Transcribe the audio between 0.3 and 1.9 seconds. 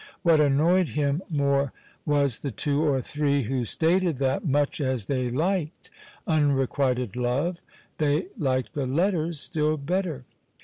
annoyed him more